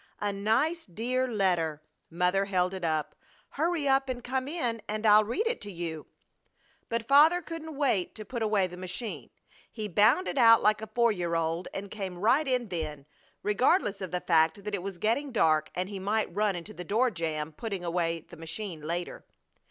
[0.19, 3.13] A nice, dear letter!" Mother held it up,
[3.49, 6.07] "Hurry up and come in and I'll read it to you."
[6.89, 9.29] But Father couldn't wait to put away the machine.
[9.71, 13.05] He bounded out like a four year old and came right in then,
[13.43, 16.83] regardless of the fact that it was getting dark and he might run into the
[16.83, 19.23] door jamb putting away the machine later.